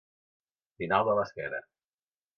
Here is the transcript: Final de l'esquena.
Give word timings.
Final 0.83 1.05
de 1.11 1.17
l'esquena. 1.21 1.63